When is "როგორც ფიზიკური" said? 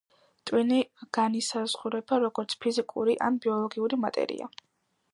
2.25-3.19